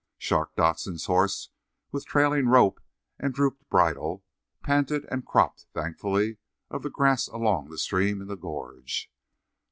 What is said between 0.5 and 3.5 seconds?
Dodson's horse, with trailing rope and